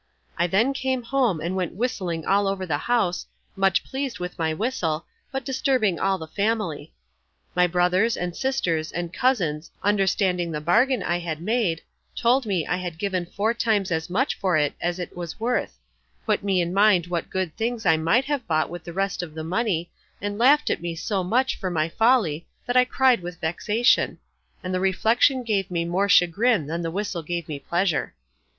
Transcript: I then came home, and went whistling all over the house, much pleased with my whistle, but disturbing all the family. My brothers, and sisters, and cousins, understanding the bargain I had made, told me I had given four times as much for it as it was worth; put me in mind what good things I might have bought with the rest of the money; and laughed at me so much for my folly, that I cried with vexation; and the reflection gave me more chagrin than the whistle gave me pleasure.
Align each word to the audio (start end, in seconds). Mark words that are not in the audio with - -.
I 0.35 0.47
then 0.47 0.73
came 0.73 1.03
home, 1.03 1.39
and 1.39 1.55
went 1.55 1.75
whistling 1.75 2.25
all 2.25 2.47
over 2.47 2.65
the 2.65 2.79
house, 2.89 3.27
much 3.55 3.83
pleased 3.83 4.17
with 4.17 4.39
my 4.39 4.51
whistle, 4.51 5.05
but 5.31 5.45
disturbing 5.45 5.99
all 5.99 6.17
the 6.17 6.25
family. 6.25 6.91
My 7.55 7.67
brothers, 7.67 8.17
and 8.17 8.35
sisters, 8.35 8.91
and 8.91 9.13
cousins, 9.13 9.69
understanding 9.83 10.51
the 10.51 10.59
bargain 10.59 11.03
I 11.03 11.19
had 11.19 11.39
made, 11.39 11.81
told 12.15 12.47
me 12.47 12.65
I 12.65 12.77
had 12.77 12.97
given 12.97 13.27
four 13.27 13.53
times 13.53 13.91
as 13.91 14.09
much 14.09 14.33
for 14.33 14.57
it 14.57 14.73
as 14.81 14.97
it 14.97 15.15
was 15.15 15.39
worth; 15.39 15.77
put 16.25 16.41
me 16.43 16.61
in 16.61 16.73
mind 16.73 17.05
what 17.05 17.29
good 17.29 17.55
things 17.55 17.85
I 17.85 17.95
might 17.95 18.25
have 18.25 18.47
bought 18.47 18.71
with 18.71 18.83
the 18.83 18.93
rest 18.93 19.21
of 19.21 19.35
the 19.35 19.43
money; 19.43 19.91
and 20.19 20.39
laughed 20.39 20.71
at 20.71 20.81
me 20.81 20.95
so 20.95 21.23
much 21.23 21.59
for 21.59 21.69
my 21.69 21.89
folly, 21.89 22.47
that 22.65 22.75
I 22.75 22.85
cried 22.85 23.19
with 23.21 23.39
vexation; 23.39 24.17
and 24.63 24.73
the 24.73 24.79
reflection 24.79 25.43
gave 25.43 25.69
me 25.69 25.85
more 25.85 26.09
chagrin 26.09 26.65
than 26.65 26.81
the 26.81 26.89
whistle 26.89 27.21
gave 27.21 27.47
me 27.47 27.59
pleasure. 27.59 28.15